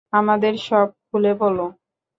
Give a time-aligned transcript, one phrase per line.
[0.13, 1.57] আমাদের সব খুলে বল।